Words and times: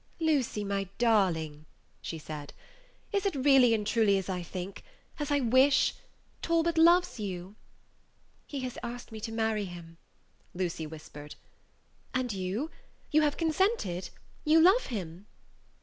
"Lucy, 0.19 0.63
my 0.63 0.89
darling," 0.97 1.65
she 2.01 2.17
said, 2.17 2.53
"is 3.11 3.23
it 3.23 3.35
really 3.35 3.71
and 3.71 3.85
truly 3.85 4.17
as 4.17 4.29
I 4.29 4.41
think 4.41 4.83
as 5.19 5.29
I 5.29 5.39
wish 5.41 5.93
Talbot 6.41 6.79
loves 6.79 7.19
you?" 7.19 7.55
"He 8.47 8.61
has 8.61 8.79
asked 8.81 9.11
me 9.11 9.19
to 9.21 9.31
marry 9.31 9.65
him," 9.65 9.97
Lucy 10.55 10.87
whispered. 10.87 11.35
"And 12.15 12.33
you 12.33 12.71
you 13.11 13.21
have 13.21 13.37
consented 13.37 14.09
you 14.43 14.59
love 14.59 14.87
him?" 14.87 15.27